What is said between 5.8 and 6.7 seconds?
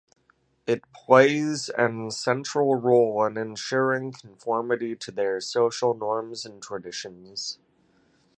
norms and